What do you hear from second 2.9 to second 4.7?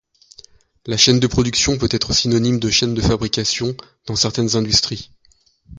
de fabrication dans certaines